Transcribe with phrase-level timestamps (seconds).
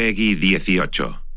[0.00, 1.29] Peggy 18.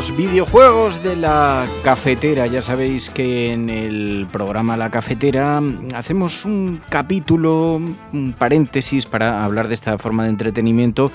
[0.00, 5.60] Los videojuegos de la cafetera, ya sabéis que en el programa La Cafetera
[5.94, 11.12] hacemos un capítulo, un paréntesis para hablar de esta forma de entretenimiento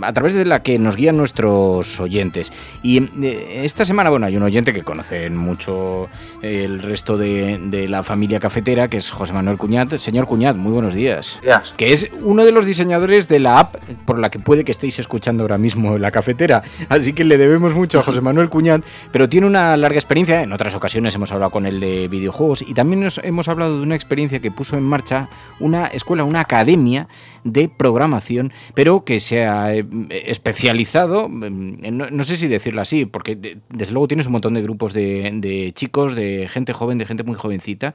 [0.00, 2.50] a través de la que nos guían nuestros oyentes.
[2.82, 6.08] Y eh, esta semana, bueno, hay un oyente que conoce mucho
[6.40, 9.98] el resto de, la familia cafetera, que es José Manuel Cuñat.
[9.98, 11.38] Señor Cuñat, muy buenos días.
[11.42, 11.74] días.
[11.76, 14.98] Que es uno de los diseñadores de la app por la que puede que estéis
[14.98, 16.62] escuchando ahora mismo la cafetera.
[16.88, 18.82] Así que le debemos mucho José Manuel Cuñat,
[19.12, 20.42] pero tiene una larga experiencia.
[20.42, 23.82] En otras ocasiones hemos hablado con él de videojuegos y también nos hemos hablado de
[23.82, 25.28] una experiencia que puso en marcha
[25.60, 27.08] una escuela, una academia
[27.44, 31.76] de programación, pero que se ha eh, especializado, mm,
[32.10, 33.36] no, sé si decirlo así, porque
[33.68, 37.34] desde luego tienes un montón de grupos de, chicos, de gente joven, de gente muy
[37.34, 37.94] jovencita,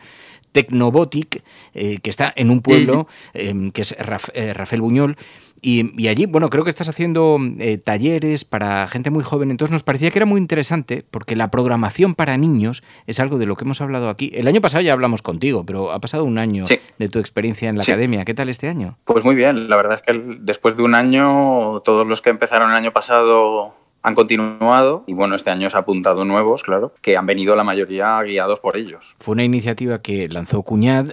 [0.54, 1.44] Tecnobotic,
[1.74, 5.18] eh, que está en un pueblo, em, que es eh, Rafael Buñol,
[5.66, 9.82] y, allí, bueno, creo que estás haciendo eh, talleres para gente muy joven, entonces nos
[9.82, 13.64] parecía que era muy interesante porque la programación para niños es algo de lo que
[13.64, 14.30] hemos hablado aquí.
[14.34, 16.66] El año pasado ya hablamos contigo, pero ha pasado un año
[17.00, 18.26] de tu experiencia en la academia.
[18.26, 18.98] ¿Qué tal este año?
[19.06, 22.70] Pues muy bien, la verdad es que después de un año, todos los que empezaron
[22.70, 27.16] el año pasado han continuado y bueno, este año se ha apuntado nuevos, claro, que
[27.16, 29.16] han venido la mayoría guiados por ellos.
[29.20, 31.08] Fue una iniciativa que lanzó Cuñad,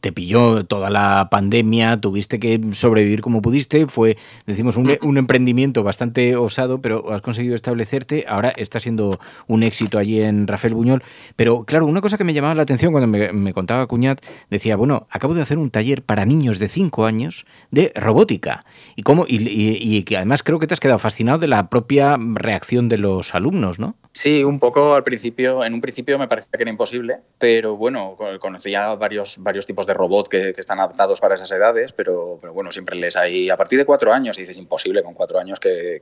[0.00, 6.36] te pilló toda la pandemia, tuviste que sobrevivir como pudiste, fue, decimos, un, emprendimiento bastante
[6.36, 9.18] osado, pero has conseguido establecerte, ahora está siendo
[9.48, 11.02] un éxito allí en Rafael Buñol,
[11.34, 14.18] pero claro, una cosa que me llamaba la atención cuando me, contaba Cuñad,
[14.50, 18.64] decía, bueno, acabo de hacer un taller para niños de 5 años de robótica,
[18.94, 22.16] y, cómo, y, y que además creo que te has quedado fascinado de la propia
[22.36, 23.96] reacción de los alumnos, ¿no?
[24.12, 28.16] Sí, un poco al principio, en un principio me parecía que era imposible, pero bueno,
[28.38, 32.72] conocía varios, varios tipos de robots que, están adaptados para esas edades, pero, pero, bueno,
[32.72, 35.98] siempre les hay a partir de cuatro años y dices imposible con cuatro años que,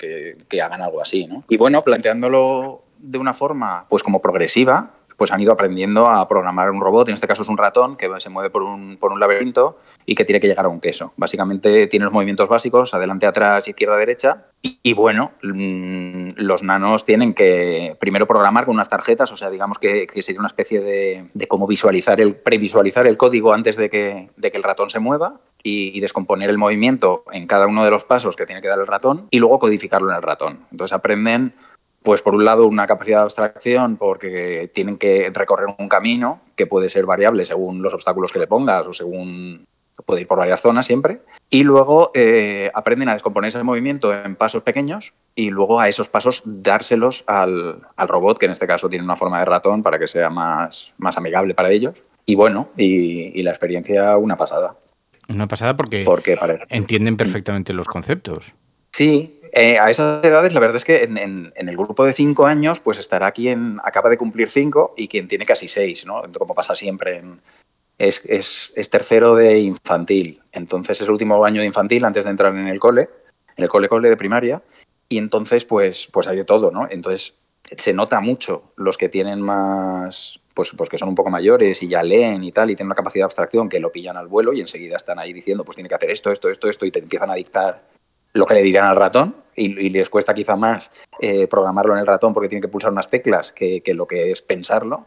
[0.49, 1.45] que hagan algo así, ¿no?
[1.49, 6.71] Y bueno, planteándolo de una forma pues como progresiva, pues han ido aprendiendo a programar
[6.71, 9.21] un robot, en este caso es un ratón que se mueve por un, por un
[9.21, 11.13] laberinto y que tiene que llegar a un queso.
[11.17, 14.47] Básicamente tiene los movimientos básicos, adelante, atrás, izquierda, derecha.
[14.63, 19.79] Y, bueno, mm, los nanos tienen que primero programar con unas tarjetas, o sea, digamos
[19.79, 24.31] que, sería una especie de, de cómo visualizar, el, previsualizar el código antes de que,
[24.37, 27.91] de que el ratón se mueva y, y, descomponer el movimiento en cada uno de
[27.91, 30.67] los pasos que tiene que dar el ratón y luego codificarlo en el ratón.
[30.71, 31.55] Entonces aprenden
[32.04, 36.66] pues por un lado una capacidad de abstracción porque tienen que recorrer un camino que
[36.66, 39.66] puede ser variable según los obstáculos que le pongas o según
[40.04, 41.20] puede ir por varias zonas siempre.
[41.48, 46.10] Y luego eh, aprenden a descomponer ese movimiento en pasos pequeños y luego a esos
[46.10, 50.06] pasos dárselos al, robot, que en este caso tiene una forma de ratón para que
[50.06, 52.04] sea más, más amigable para ellos.
[52.26, 54.77] Y bueno, y, la experiencia una pasada.
[55.27, 56.04] Una pasada porque,
[56.68, 58.54] entienden perfectamente los conceptos.
[58.95, 62.79] Sí, eh, a esas edades, la verdad es que en, el grupo de cinco años,
[62.79, 66.23] pues estará quien acaba de cumplir cinco y quien tiene casi seis, ¿no?
[66.39, 67.21] Como pasa siempre.
[67.99, 70.41] es, es, tercero de infantil.
[70.53, 73.11] Entonces es el último año de infantil antes de entrar en el cole,
[73.57, 74.63] en el cole-cole de primaria.
[75.09, 76.87] Y entonces, pues, pues hay de todo, ¿no?
[76.89, 77.35] Entonces
[77.77, 81.89] se nota mucho los que tienen más, pues, pues que son un poco mayores y
[81.89, 84.53] ya leen y tal, y tienen una capacidad de abstracción que lo pillan al vuelo
[84.53, 87.01] y enseguida están ahí diciendo, pues tiene que hacer esto, esto, esto, esto, y te
[87.01, 87.94] empiezan a dictar
[88.34, 90.91] lo que le dirán al ratón y, les cuesta quizá más
[91.21, 94.42] eh, programarlo en el ratón porque tiene que pulsar unas teclas que, lo que es
[94.42, 95.07] pensarlo,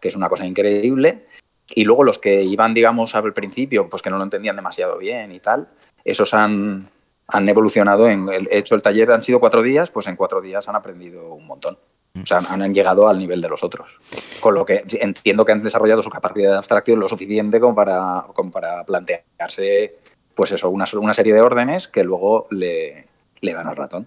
[0.00, 1.26] que es una cosa increíble.
[1.74, 5.32] Y luego los que iban, digamos, al principio, pues que no lo entendían demasiado bien
[5.32, 5.68] y tal,
[6.04, 6.88] esos han,
[7.26, 10.68] han evolucionado en el hecho el taller han sido cuatro días, pues en cuatro días
[10.68, 11.78] han aprendido un montón.
[12.22, 14.00] O sea, han llegado al nivel de los otros.
[14.40, 18.24] Con lo que entiendo que han desarrollado su capacidad de abstracción lo suficiente como para,
[18.32, 19.96] como para plantearse,
[20.36, 23.06] pues eso, una, una serie de órdenes que luego le,
[23.40, 24.06] le dan al ratón.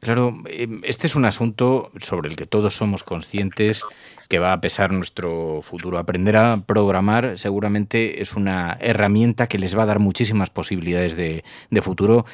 [0.00, 3.82] Claro, eh, este es un asunto sobre el que todos somos conscientes
[4.28, 5.98] que va a pesar nuestro futuro.
[5.98, 11.44] Aprender a programar seguramente es una herramienta que les va a dar muchísimas posibilidades de,
[11.70, 12.24] de futuro.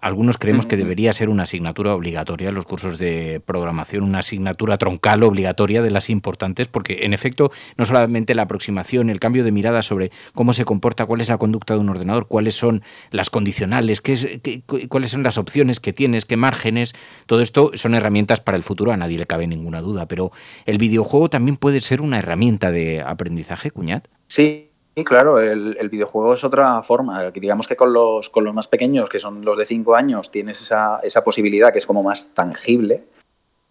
[0.00, 5.22] Algunos creemos que debería ser una asignatura obligatoria, los cursos de programación, una asignatura troncal
[5.22, 9.82] obligatoria de las importantes, porque en efecto no solamente la aproximación, el cambio de mirada
[9.82, 14.00] sobre cómo se comporta, cuál es la conducta de un ordenador, cuáles son las condicionales,
[14.00, 16.94] qué es, qué, cuáles son las opciones que tienes, qué márgenes,
[17.26, 20.32] todo esto son herramientas para el futuro, a nadie le cabe ninguna duda, pero
[20.66, 24.06] el videojuego también puede ser una herramienta de aprendizaje, Cuñat.
[24.28, 24.70] Sí,
[25.04, 27.30] claro, el, videojuego es otra forma.
[27.30, 30.60] Digamos que con los, con los más pequeños, que son los de 5 años, tienes
[30.60, 33.04] esa, esa, posibilidad que es como más tangible.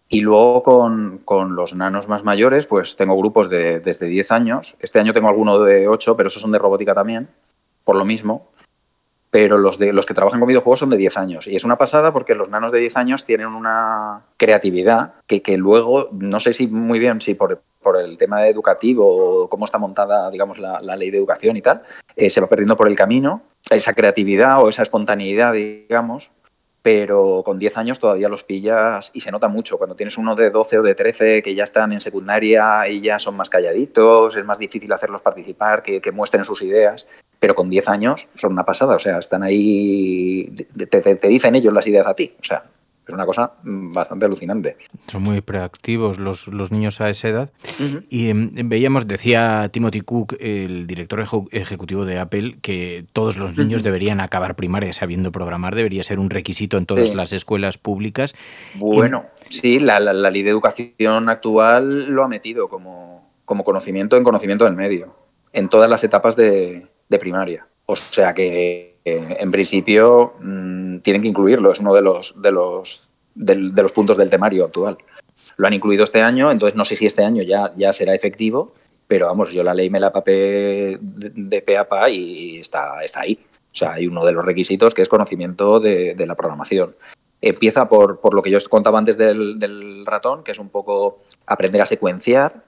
[0.08, 4.76] Y luego con, con, los nanos más mayores, pues tengo grupos de, desde 10 años.
[4.80, 7.28] Este año tengo alguno de 8, pero esos son de robótica también,
[7.84, 8.51] por lo mismo
[9.32, 11.46] pero los, de, los que trabajan con videojuegos son de 10 años.
[11.46, 15.56] Y es una pasada porque los nanos de 10 años tienen una creatividad que, que
[15.56, 19.78] luego, no sé si muy bien, si por, por el tema educativo o cómo está
[19.78, 21.80] montada, digamos, la, la ley de educación y tal,
[22.14, 23.40] eh, se va perdiendo por el camino
[23.70, 26.30] esa creatividad o esa espontaneidad, digamos,
[26.82, 29.78] pero con 10 años todavía los pillas y se nota mucho.
[29.78, 33.18] Cuando tienes uno de 12 o de 13 que ya están en secundaria y ya
[33.18, 37.06] son más calladitos, es más difícil hacerlos participar, que, que muestren sus ideas
[37.42, 41.56] pero con 10 años son una pasada, o sea, están ahí, te, te, te, dicen
[41.56, 42.62] ellos las ideas a ti, o sea,
[43.04, 44.76] es una cosa bastante alucinante.
[45.08, 47.52] Son muy preactivos los, los niños a esa edad.
[47.80, 48.06] Uh -huh.
[48.08, 53.80] Y eh, veíamos, decía Timothy Cook, el director ejecutivo de Apple, que todos los niños
[53.80, 53.86] uh -huh.
[53.86, 57.14] deberían acabar primaria sabiendo programar, debería ser un requisito en todas sí.
[57.16, 58.36] las escuelas públicas.
[58.74, 59.52] Bueno, y...
[59.54, 64.22] sí, la, la, la, ley de educación actual lo ha metido como, como conocimiento en
[64.22, 65.16] conocimiento del medio,
[65.52, 67.66] en todas las etapas de, de primaria.
[67.86, 71.70] O sea que, eh, en principio, mmm, tienen que incluirlo.
[71.70, 74.98] Es uno de los, de, los, de, los puntos del temario actual.
[75.56, 78.74] Lo han incluido este año, entonces no sé si este año ya, ya será efectivo,
[79.06, 83.20] pero vamos, yo la ley me la papé de, de a pa y está, está
[83.20, 83.38] ahí.
[83.72, 86.94] O sea, hay uno de los requisitos que es conocimiento de, de la programación.
[87.40, 91.20] Empieza por, por, lo que yo contaba antes del, del, ratón, que es un poco
[91.46, 92.62] aprender a secuenciar,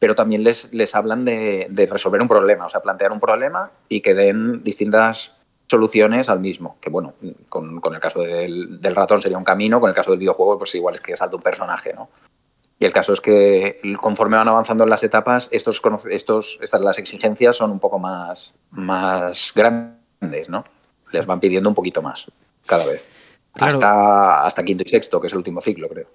[0.00, 3.70] pero también les, les hablan de, de, resolver un problema, o sea, plantear un problema
[3.88, 5.32] y que den distintas
[5.68, 6.78] soluciones al mismo.
[6.80, 7.12] Que bueno,
[7.50, 10.58] con, con el caso del, del, ratón sería un camino, con el caso del videojuego,
[10.58, 12.08] pues igual es que salta un personaje, ¿no?
[12.78, 16.98] Y el caso es que conforme van avanzando en las etapas, estos, estos, estas las
[16.98, 20.64] exigencias son un poco más, más grandes, ¿no?
[21.12, 22.26] Les van pidiendo un poquito más
[22.64, 23.06] cada vez.
[23.52, 23.74] Claro.
[23.74, 26.06] Hasta, hasta quinto y sexto, que es el último ciclo, creo.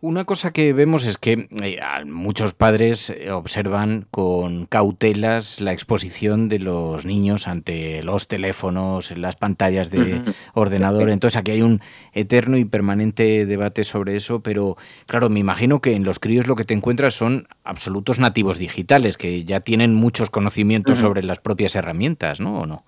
[0.00, 6.48] Una cosa que vemos es que eh, muchos padres eh, observan con cautelas la exposición
[6.48, 10.34] de los niños ante los teléfonos, las pantallas de uh -huh.
[10.54, 11.08] ordenador.
[11.08, 11.80] Entonces aquí hay un
[12.12, 14.76] eterno y permanente debate sobre eso, pero
[15.06, 19.16] claro, me imagino que en los críos lo que te encuentras son absolutos nativos digitales,
[19.16, 21.02] que ya tienen muchos conocimientos uh -huh.
[21.08, 22.60] sobre las propias herramientas, ¿no?
[22.60, 22.84] ¿O no?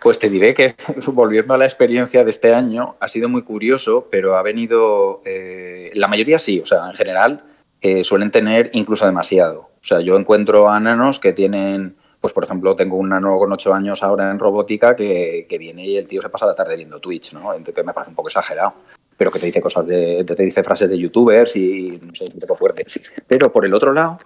[0.00, 0.74] Pues te diré que,
[1.12, 5.22] volviendo a la experiencia de este año, ha sido muy curioso, pero ha venido.
[5.24, 7.44] Eh, la mayoría sí, o sea, en general
[7.80, 9.70] eh, suelen tener incluso demasiado.
[9.82, 11.96] O sea, yo encuentro a nanos que tienen.
[12.20, 15.86] Pues, por ejemplo, tengo un nano con 8 años ahora en robótica que, que viene
[15.86, 17.54] y el tío se pasa la tarde viendo Twitch, ¿no?
[17.54, 18.74] Entonces, que me parece un poco exagerado
[19.20, 22.40] pero que te dice cosas de, te dice frases de youtubers y no sé, un
[22.40, 22.86] poco fuerte.
[23.26, 24.18] Pero por el otro lado,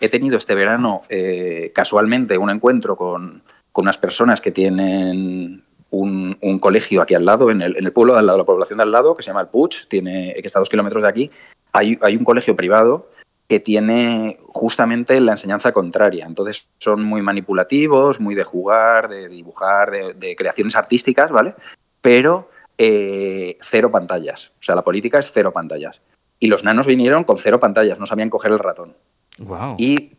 [0.00, 3.42] he tenido este verano eh, casualmente un encuentro con,
[3.78, 7.92] con unas personas que tienen un, un, colegio aquí al lado, en el, en el
[7.92, 10.34] pueblo de al lado, la población de al lado, que se llama El Puig, tiene,
[10.34, 11.30] que está a dos kilómetros de aquí,
[11.72, 13.08] hay, hay un colegio privado
[13.46, 16.26] que tiene justamente la enseñanza contraria.
[16.26, 21.54] Entonces son muy manipulativos, muy de jugar, de dibujar, de, de creaciones artísticas, ¿vale?
[22.00, 24.50] Pero eh, cero pantallas.
[24.58, 26.02] O sea, la política es cero pantallas.
[26.40, 28.96] Y los nanos vinieron con cero pantallas, no sabían coger el ratón.
[29.38, 29.76] Wow.
[29.78, 30.17] Y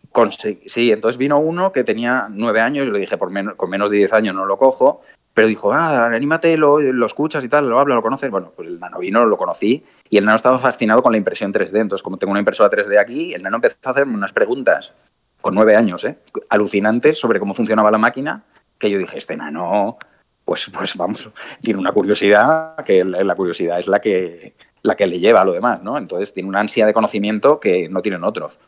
[0.66, 3.90] sí, entonces vino uno que tenía nueve años, y le dije, por menos, con menos
[3.90, 5.02] de diez años no lo cojo,
[5.34, 8.30] pero dijo, ah, anímate, lo, lo escuchas y tal, lo hablas, lo conoces.
[8.30, 11.54] Bueno, pues el nano vino, lo conocí, y el nano estaba fascinado con la impresión
[11.54, 11.80] 3D.
[11.80, 14.94] Entonces, como tengo una impresora 3D aquí, el nano empezó a hacerme unas preguntas,
[15.42, 16.18] con nueve años, ¿eh?
[16.50, 18.44] alucinantes sobre cómo funcionaba la máquina,
[18.78, 19.98] que yo dije, este nano,
[20.46, 25.20] pues, pues vamos, tiene una curiosidad, que la curiosidad es la que, la que le
[25.20, 25.98] lleva a lo demás, ¿no?
[25.98, 28.60] Entonces tiene una ansia de conocimiento que no tienen otros.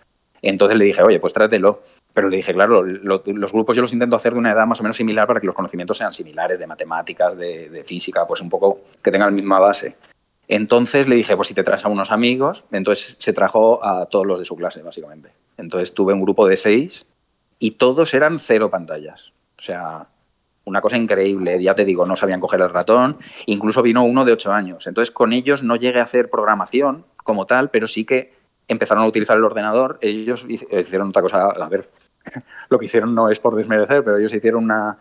[0.42, 1.82] Entonces le dije, oye, pues tráetelo.
[2.14, 4.80] Pero le dije, claro, lo, los grupos yo los intento hacer de una edad más
[4.80, 8.42] o menos similar para que los conocimientos sean similares, de matemáticas, de, de física, pues
[8.42, 9.96] un poco que tengan la misma base.
[10.48, 14.26] Entonces le dije, pues si te traes a unos amigos, entonces se trajo a todos
[14.26, 15.30] los de su clase, básicamente.
[15.58, 17.06] Entonces tuve un grupo de seis
[17.58, 19.32] y todos eran cero pantallas.
[19.58, 20.08] O sea,
[20.66, 21.62] una cosa increíble.
[21.62, 23.18] Ya te digo, no sabían coger el ratón.
[23.46, 24.88] Incluso vino uno de ocho años.
[24.88, 28.34] Entonces con ellos no llegué a hacer programación como tal, pero sí que
[28.72, 29.98] empezaron a utilizar el ordenador.
[30.02, 31.90] Ellos hicieron otra cosa, a ver,
[32.70, 34.98] lo que hicieron no es por desmerecer, pero ellos hicieron una...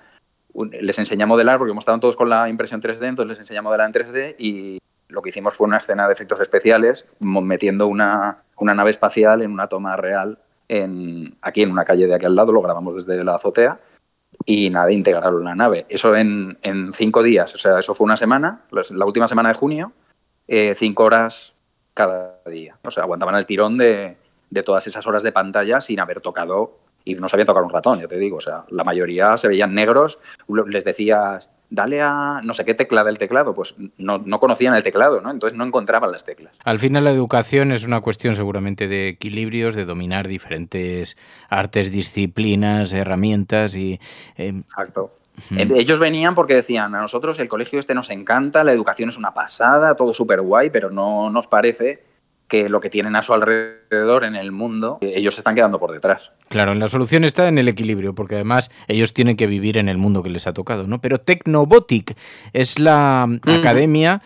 [0.54, 3.58] les enseñé a modelar, porque hemos estado todos con la impresión 3D, entonces les enseñé
[3.58, 7.86] a modelar en 3D y lo que hicimos fue una escena de efectos especiales metiendo
[7.86, 12.26] una, una nave espacial en una toma real en, aquí en una calle de aquí
[12.26, 13.80] al lado, lo grabamos desde la azotea
[14.46, 15.84] y nada, integraron la nave.
[15.88, 19.56] Eso en, en, cinco días, o sea, eso fue una semana, la última semana de
[19.56, 19.92] junio,
[20.46, 21.52] eh, cinco horas
[22.00, 22.76] cada día.
[22.82, 24.16] O sea, aguantaban el tirón de,
[24.48, 28.00] de todas esas horas de pantalla sin haber tocado y no sabía tocar un ratón,
[28.00, 28.38] ya te digo.
[28.38, 30.18] O sea, la mayoría se veían negros,
[30.66, 34.82] les decías, dale a no sé qué tecla del teclado, pues no, no, conocían el
[34.82, 35.30] teclado, ¿no?
[35.30, 36.58] Entonces no encontraban las teclas.
[36.64, 41.16] Al final la educación es una cuestión seguramente de equilibrios, de dominar diferentes
[41.48, 44.00] artes, disciplinas, herramientas y...
[44.36, 44.62] Eh...
[44.66, 45.12] Exacto.
[45.50, 49.32] Ellos venían porque decían, a nosotros el colegio este nos encanta, la educación es una
[49.32, 52.02] pasada, todo súper guay, pero no nos parece
[52.50, 55.92] que lo que tienen a su alrededor en el mundo, ellos se están quedando por
[55.92, 56.32] detrás.
[56.48, 59.98] Claro, la solución está en el equilibrio, porque además ellos tienen que vivir en el
[59.98, 61.00] mundo que les ha tocado, ¿no?
[61.00, 62.16] Pero Tecnobotic
[62.52, 64.20] es la academia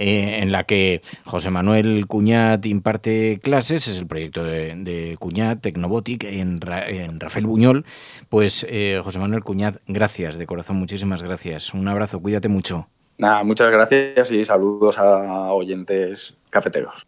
[0.00, 6.24] eh, en la que José Manuel Cuñat imparte clases, es el proyecto de, Cuñat, Tecnobotic,
[6.24, 7.84] en, en, Rafael Buñol.
[8.30, 11.74] Pues eh, José Manuel Cuñat, gracias de corazón, muchísimas gracias.
[11.74, 12.88] Un abrazo, cuídate mucho.
[13.18, 17.06] Nada, muchas gracias y saludos a oyentes cafeteros.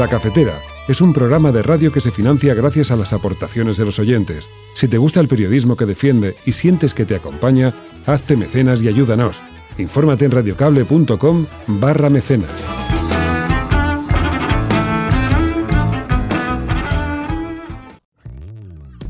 [0.00, 3.84] La Cafetera es un programa de radio que se financia gracias a las aportaciones de
[3.84, 4.48] los oyentes.
[4.72, 7.74] Si te gusta el periodismo que defiende y sientes que te acompaña,
[8.06, 9.44] hazte mecenas y ayúdanos.
[9.76, 12.48] Infórmate en radiocable.com barra mecenas.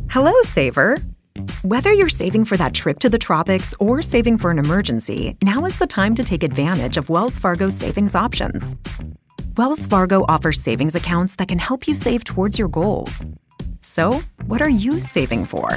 [0.09, 0.97] Hello, Saver.
[1.62, 5.64] Whether you're saving for that trip to the tropics or saving for an emergency, now
[5.66, 8.75] is the time to take advantage of Wells Fargo's savings options.
[9.56, 13.26] Wells Fargo offers savings accounts that can help you save towards your goals.
[13.80, 15.76] So, what are you saving for?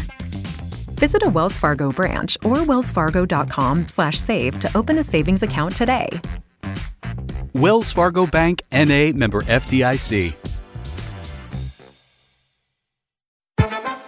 [0.99, 6.07] Visit a Wells Fargo branch or wellsfargo.com/save to open a savings account today.
[7.53, 10.33] Wells Fargo Bank NA member FDIC.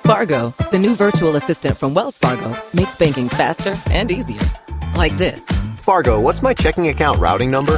[0.06, 4.40] Fargo, the new virtual assistant from Wells Fargo, makes banking faster and easier.
[4.96, 5.48] Like this.
[5.78, 7.78] Fargo, what's my checking account routing number?